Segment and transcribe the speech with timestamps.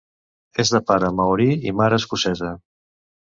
[0.63, 2.53] És de pare maori i mare escocesa.